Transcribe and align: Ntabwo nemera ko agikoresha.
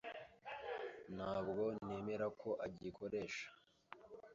Ntabwo 1.15 1.63
nemera 1.85 2.25
ko 2.41 2.49
agikoresha. 2.65 3.45